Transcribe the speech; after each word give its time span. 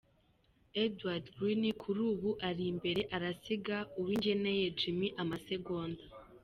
':Edward 0.83 1.25
Greene 1.35 1.69
kuri 1.81 2.01
ubu 2.11 2.29
ari 2.49 2.63
imbere 2.71 3.01
arasiga 3.15 3.77
Uwingeneye 3.99 4.65
Jimmy 4.79 5.07
amasegonda". 5.21 6.03